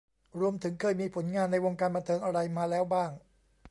[0.39, 3.11] รวมถึงเคยมีผลงานในวงการบันเทิงอะไรมาแล้วบ้าง